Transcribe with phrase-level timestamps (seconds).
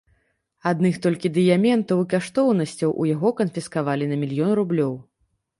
[0.69, 4.93] Адных толькі дыяментаў і каштоўнасцяў у яго канфіскавалі на мільён рублёў.